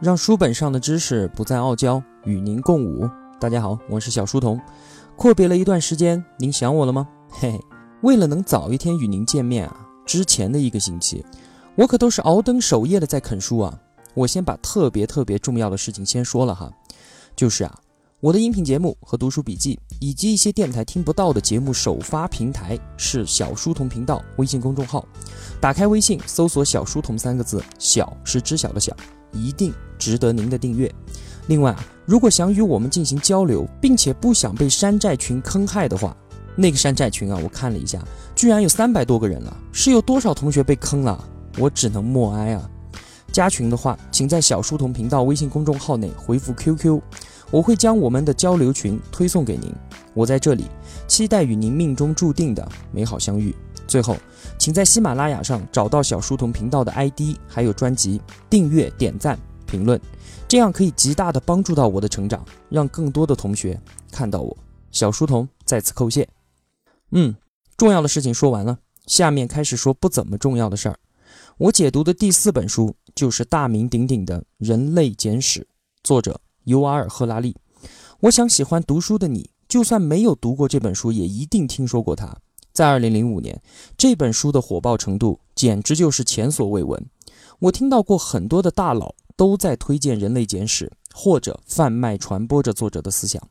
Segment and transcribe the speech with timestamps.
[0.00, 3.06] 让书本上的知识不再傲娇，与您共舞。
[3.38, 4.58] 大家好，我是小书童。
[5.14, 7.06] 阔别了一段时间，您想我了吗？
[7.28, 7.60] 嘿嘿，
[8.00, 11.22] 为了能早一天与您见面啊，之前的一个星期，
[11.74, 13.78] 我可都是熬灯守夜的在啃书啊。
[14.14, 16.72] 我先把特别特别重要的事情先说了哈，
[17.36, 17.78] 就是啊，
[18.20, 25.06] 我的音频节目和读书笔记，以及一些电台听不到的节目首发平台是小书童频道微信公众号。
[25.60, 28.96] 打开微信，搜索“小书童”三个字，小是知晓的小，
[29.32, 30.92] 一定值得您的订阅。
[31.46, 36.16] 另外啊，如果想与我们进行交流，并且不想被山寨群坑害的话，
[36.54, 38.02] 那个山寨群啊，我看了一下，
[38.34, 41.22] 居然有三百多个人了，是有多少同学被坑了？
[41.58, 42.70] 我只能默哀啊。
[43.32, 47.00] 加群的话，请在小书童频道微信公众号内回复 QQ，
[47.50, 49.72] 我会将我们的交流群推送给您。
[50.14, 50.64] 我在这里
[51.06, 53.54] 期待与您命中注定的美好相遇。
[53.86, 54.16] 最后，
[54.56, 60.00] 请在喜马拉雅上找到小书童频道的 ID，还有专辑，订阅、点赞、评论，
[60.46, 63.80] 这样可以极大的帮助到我的成长，让更多的同学
[64.12, 64.56] 看到我。
[64.92, 66.28] 小书童再次叩谢。
[67.10, 67.34] 嗯，
[67.76, 70.96] 重要的事情说完了，下面开始说不怎么重要的事儿。
[71.58, 75.60] 我解读的第四本书就是大名鼎鼎的《人类简史》，
[76.04, 76.40] 作者
[76.70, 77.56] 尤瓦尔·赫拉利。
[78.20, 82.36] 我想喜欢读书的你，就算没有读过这本书，也一定听说过它。
[82.72, 83.60] 在2005年，
[83.98, 87.04] 这本书的火爆程度简直就是前所未闻。
[87.58, 93.42] 我听到过很多的大佬都在推荐《人类简史》，或者贩卖传播着作者的思想。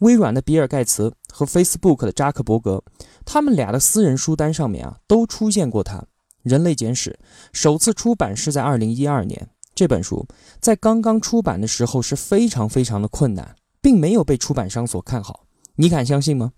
[0.00, 2.82] 微软的比尔·盖茨和 Facebook 的扎克伯格，
[3.24, 5.98] 他们俩的私人书单上面啊，都出现过它。
[6.42, 7.18] 《人类简史》
[7.52, 9.48] 首次出版是在二零一二年。
[9.76, 10.26] 这本书
[10.58, 15.44] 在刚刚出版的时候是非常非常的困难，并没有被出版商所看好。
[15.74, 16.52] 你敢相信吗？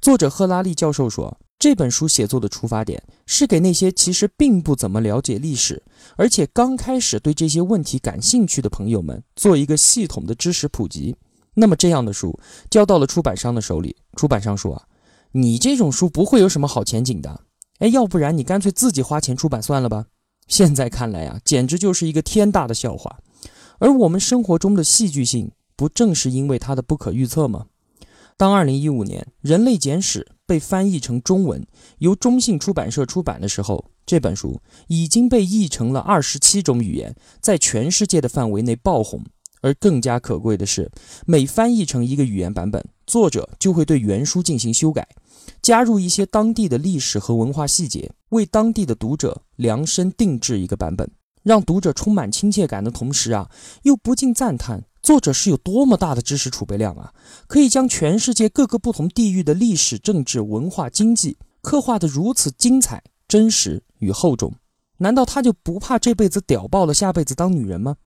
[0.00, 5.82] 作者赫拉利教授说，这本书写作的出发点是给那些其实并不怎么了解历史，
[6.16, 11.14] 而且刚开始对这些问题感兴趣的朋友们做一个系统的知识普及。
[11.52, 12.40] 那么这样的书
[12.70, 14.82] 交到了出版商的手里，出版商说啊，
[15.32, 17.42] 你这种书不会有什么好前景的。
[17.80, 20.06] 哎，要不然你干脆自己花钱出版算了吧。
[20.46, 23.18] 现在看来啊，简直就是一个天大的笑话。
[23.78, 27.66] 而我们生活中的戏剧性，不正是因为它的不可预测吗？
[28.36, 31.66] 当2015年《人类简史》被翻译成中文，
[31.98, 39.22] 由中信出版社出版的时候，这本书已经被译成了二十七种语言，在全世界的范围内爆红。
[39.60, 40.90] 而更加可贵的是，
[41.24, 45.06] 每翻译成一个语言版本，作者就会对原书进行修改。
[45.60, 51.10] 加入一些当地的历史和文化细节，为当地的读者量身定制一个版本，
[51.42, 53.50] 让读者充满亲切感的同时啊，
[53.82, 57.12] 又不禁赞叹作者是有多么大的知识储备量啊！
[57.48, 64.54] 可以将全世界各个不同地域的历史、政治、文化、经济刻画得如此精彩、真实与厚重。
[64.98, 67.96] 难道他就不怕这辈子屌爆了，下辈子当女人吗？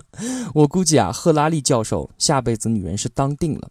[0.54, 3.70] 我估计啊，赫拉利教授下辈子女人是当定了。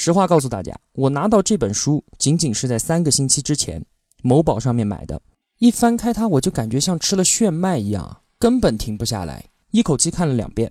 [0.00, 3.84] 实话告诉大家，我拿到这本书仅仅是在三个星期之前，
[4.22, 5.20] 某宝上面买的。
[5.58, 10.70] 一翻开它，我就感觉像吃了炫迈一样，根本停不下来，一口气看了两遍。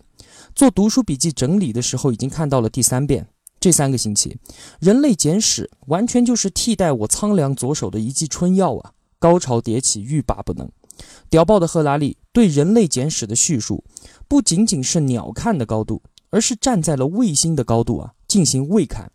[0.56, 3.28] 做读书笔记整理的时候，已经看到了第三遍。
[3.60, 4.30] 这三个星期，
[4.80, 8.94] 《人类简史》完全就是替代我苍凉左手的一剂春药啊！
[9.20, 10.72] 高潮迭起，欲罢不能。
[11.30, 13.84] 屌爆的赫拉利对《人类简史》的叙述，
[14.30, 19.12] 不仅仅是鸟瞰的高度，而是站在了卫星的高度啊，进行卫看。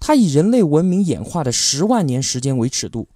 [0.00, 3.06] 他以人类文明演化的十万年时间为尺度，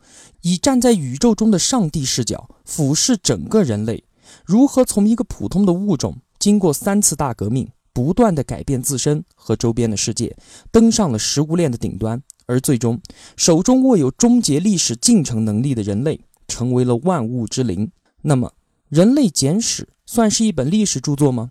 [0.43, 4.05] 以站在宇宙中的上帝视角俯视整个人类，
[4.45, 10.37] 如何从一个普通的物种，经过三次大革命，不断的改变自身和周边的世界，
[10.71, 13.01] 登上了食物链的顶端，而最终
[13.37, 17.91] 手中握有终结历史进程能力的人类，成为了万物之灵。
[18.23, 18.49] 那么，
[18.89, 21.51] 《人类简史》算是一本历史著作吗？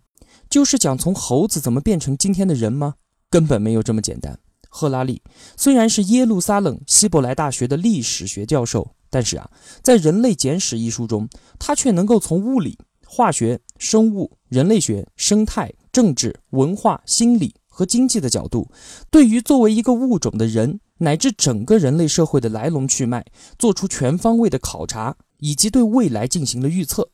[0.49, 2.95] 就是讲从猴子怎么变成今天的人吗？
[3.31, 4.39] 根本没有这么简单。
[4.75, 5.21] 赫拉利
[5.55, 9.47] 虽然是耶路撒冷希伯来大学的历史学教授，但是啊，
[9.83, 11.29] 在《人类简史》一书中，
[11.59, 12.75] 他却能够从物理、
[13.05, 18.67] 化学、生物、人类学、生态、政治、文化、心理和经济的角度，
[19.11, 23.23] 对于作为一个物种的人乃至整个人类社会的来龙去脉，
[23.59, 27.07] 做出全方位的考察，以及对未来进行了预测。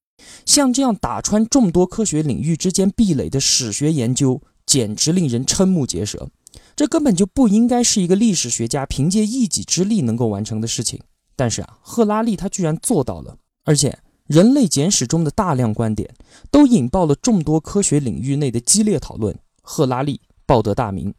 [0.45, 6.29] 像这样打穿众多科学领域之间壁垒的史学研究，简直令人瞠目结舌。
[6.75, 10.99] 这根本就不应该是一个历史学家凭借一己之力能够完成的事情。
[11.35, 13.89] 但是啊，赫拉利他居然做到了，而且
[14.25, 16.13] 《人类简史》中的大量观点
[16.51, 19.37] 都引爆了众多科学领域内的激烈讨论。
[19.61, 21.13] 赫拉利报得大名，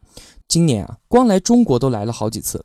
[0.47, 2.63] 今年啊，光来中国都来了好几次。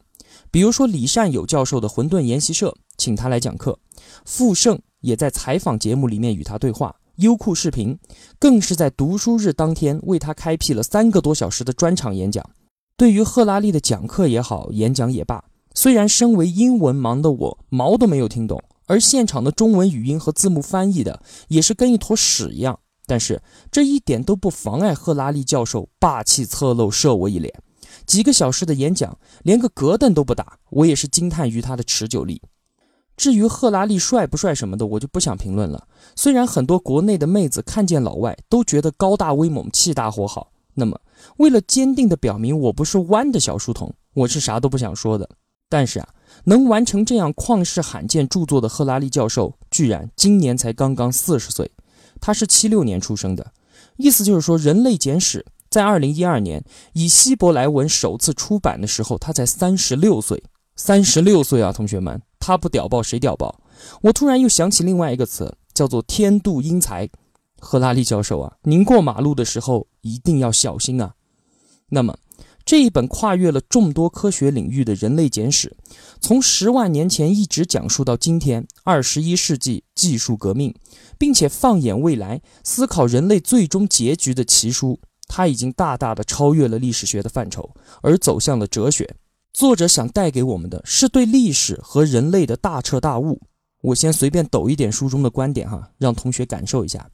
[0.51, 3.79] 比如说李善友教授的混沌研习社请他来讲课，
[4.25, 7.99] 傅盛也在采访节目里面与他对话，优酷视频，
[8.39, 12.45] 更是在读书日当天为他开辟了三个多小时的专场演讲。
[12.97, 27.53] 对于赫拉利的讲课也好，演讲也罢，虽然身为英文盲的我毛都没有听懂，而现场的中文语音和字幕翻译的也是跟一坨屎一样，但是这一点都不妨碍赫拉利教授霸气侧漏射我一脸。
[28.07, 32.41] 几个小时的演讲，连个格凳都不打，我也是惊叹于他的持久力。
[33.17, 35.87] 至于赫拉利帅不帅什么的，我就不想评论了。
[36.15, 41.01] 虽然很多国内的妹子看见老外都觉得高大威猛、气大活好，那么。
[41.39, 45.29] 为了坚定地表明我不是弯的小书童，我是啥都不想说的。
[45.69, 46.09] 但是啊，
[46.45, 51.71] 能完成这样旷世罕见著作的赫拉利教授，居然今年才刚刚四十岁。
[52.21, 53.53] 他是七六年出生的，
[53.97, 60.43] 意思就是说，《人类简史》在二零一二年以希伯来文首次出版的时候，他才三十六岁。
[60.77, 63.61] 三十六岁啊，同学们，他不屌爆谁屌爆？
[64.03, 67.09] 我突然又想起另外一个词，叫做“天妒英才”。
[67.59, 71.15] 赫拉利教授啊，您过马路的时候一定要小心啊。
[71.89, 72.19] 那么，
[72.65, 75.77] 这一本跨越了众多科学领域的人类简史，
[76.21, 80.75] 从十万年前一直讲述到今天二十一世纪技术革命，
[81.19, 87.71] 并且放眼未来思考人类最终结局的奇书，它已经大大的超越了历史学的范畴，
[88.03, 89.17] 而走向了哲学。
[89.57, 93.41] 作者想带给我们的是对历史和人类的大彻大悟。
[93.81, 97.11] 我先随便抖一点书中的观点哈，让同学感受一下。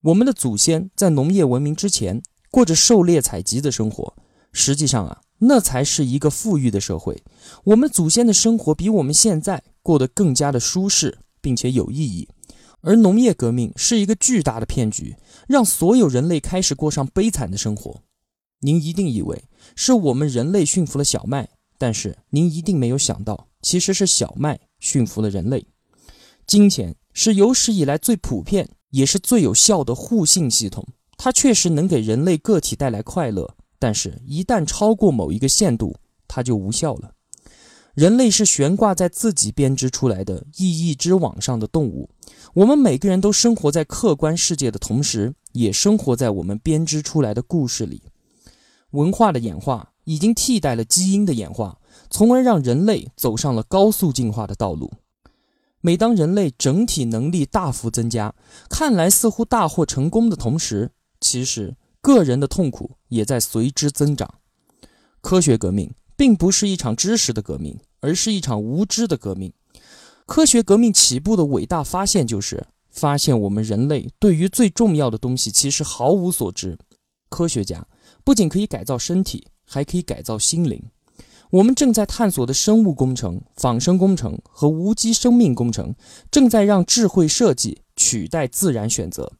[0.00, 2.22] 我们的祖先在农业文明之前。
[2.50, 4.16] 过着狩猎采集的生活，
[4.52, 7.22] 实际上啊，那才是一个富裕的社会。
[7.64, 12.26] 我们祖先的生活比我们现在过得更加的舒适，并且有意义。
[12.80, 15.14] 而农业革命是一个巨大的骗局，
[15.46, 18.00] 让所有人类开始过上悲惨的生活。
[18.60, 25.66] 您一定以为是我们人类驯服了小麦，但是您一定没有想到，其实是小麦驯服了人类。
[26.46, 30.86] 金钱是有史以来最普遍也是最有效的互信系统。
[31.16, 35.94] 它确实能给人类个体带来快乐，但是，一旦超过某一个限度，
[36.26, 37.12] 它就无效了。
[37.92, 42.08] 人类是悬挂在自己编织出来的意义之网上的动物，
[42.54, 48.02] 我们每个人都生活在客观世界的同时，也生活在我们编织出来的故事里。
[48.90, 51.78] 文化的演化已经替代了基因的演化，
[52.10, 54.92] 从而让人类走上了高速进化的道路。
[55.80, 58.34] 每当人类整体能力大幅增加，
[58.68, 60.90] 看来似乎大获成功的同时，
[61.20, 64.34] 其实，个人的痛苦也在随之增长。
[65.22, 69.52] 科学革命并不是一场知识的革命，而是一场无知的革命。
[70.26, 76.78] 科学革命起步的伟大发现就是发现我们人类对于最重要的东西其实毫无所知。
[77.28, 77.86] 科学家
[78.24, 80.82] 不仅可以改造身体，还可以改造心灵。
[81.50, 85.94] 我们正在探索的生物工程、仿生工程和无机生命工程，
[86.30, 89.32] 正在让智慧设计取代自然选择。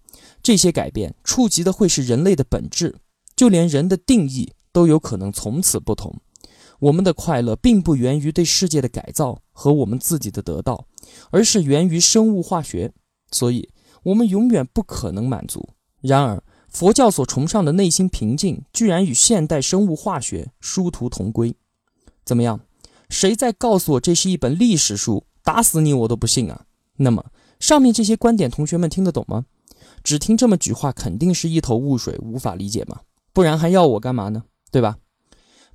[0.43, 2.97] 这些改变触及的会是人类的本质，
[3.37, 6.21] 就连人的定义都有可能从此不同。
[6.81, 10.87] 我们的快乐并不源于对世界的改造和我们自己的得到，
[11.31, 12.93] 而是源于生物化学，
[13.31, 13.69] 所以
[14.03, 15.69] 我们永远不可能满足。
[16.01, 21.55] 然而，佛教所崇尚的内心平静，居然与现代生物化学殊途同归。
[22.25, 22.61] 怎么样？
[23.09, 26.65] 谁再告诉我这是一本历史书，打死你我都不信啊！
[26.99, 27.27] 那么，
[27.59, 29.47] 上面这些观点，同学们听得懂吗？
[30.05, 33.01] 只听这么句话，肯定是一头雾水，无法理解嘛？
[33.33, 34.45] 不然还要我干嘛呢？
[34.71, 34.99] 对吧？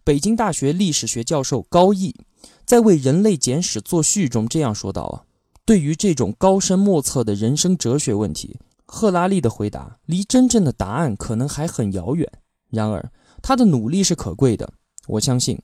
[0.06, 2.16] 北京大学历史学教授高毅
[2.64, 5.24] 在为《人类简史》作序中这样说道：“啊，
[5.66, 12.32] 对于这种高深莫测的人生哲学问题，赫拉利的回答离真正的答案可能还很遥远。
[12.70, 13.12] 然而，
[13.42, 14.72] 他的努力是可贵的。
[15.08, 15.62] 我相信，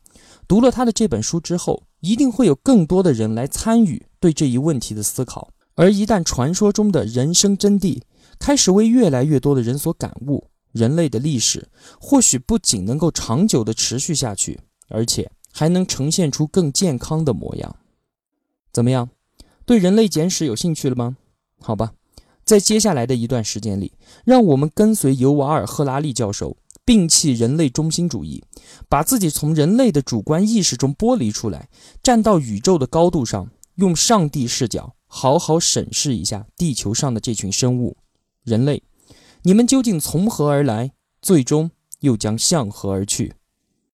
[0.47, 5.49] 读了他的这本书之后，一定会有更多的人来参与对这一问题的思考。
[5.75, 8.01] 而一旦传说中的人生真谛，
[8.37, 14.59] 开始为越来越多的人所感悟，人类的历史或许不仅能够长久地持续下去，
[14.89, 17.75] 而且还能呈现出更健康的模样。
[18.71, 19.09] 怎么样，
[19.65, 21.17] 对人类简史有兴趣了吗？
[21.59, 21.93] 好吧，
[22.51, 23.93] 在接下来的一段时间里，
[24.25, 28.43] 让我们跟随尤瓦尔·赫拉利教授，摒弃人类中心主义，
[28.89, 31.69] 把自己从人类的主观意识中剥离出来，
[32.03, 37.95] 站到宇宙的高度上，用上帝视角好好审视一下地球上的这群生物。
[38.43, 38.83] 人类，
[39.43, 40.91] 你们究竟从何而来？
[41.21, 43.31] 最终又将向何而去？